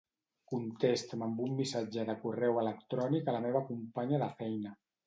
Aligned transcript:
Contesta'm 0.51 1.25
amb 1.27 1.43
un 1.49 1.53
missatge 1.59 2.07
de 2.09 2.17
correu 2.25 2.59
electrònic 2.65 3.31
a 3.35 3.39
la 3.39 3.47
meva 3.49 3.67
companya 3.73 4.27
de 4.27 4.35
feina. 4.43 4.79